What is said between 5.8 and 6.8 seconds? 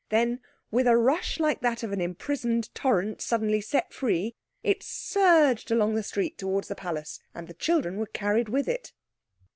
the street towards the